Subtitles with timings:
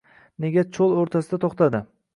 [0.45, 1.87] Nega cho‘l o‘rtasida to‘xtadi?